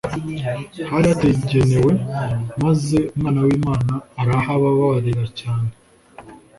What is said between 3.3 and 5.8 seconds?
w'Imana arahababarira cyane.